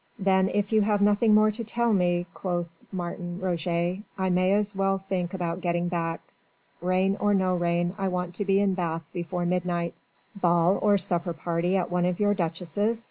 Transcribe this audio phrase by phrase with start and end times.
[0.17, 4.75] "Then if you have nothing more to tell me," quoth Martin Roget, "I may as
[4.75, 6.21] well think about getting back.
[6.81, 9.93] Rain or no rain, I want to be in Bath before midnight."
[10.35, 12.99] "Ball or supper party at one of your duchesses?"